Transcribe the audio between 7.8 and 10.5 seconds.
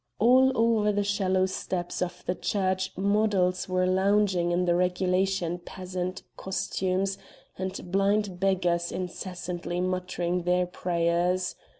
blind beggars incessantly muttering